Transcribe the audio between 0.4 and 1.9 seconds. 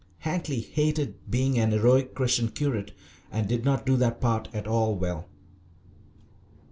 hated being an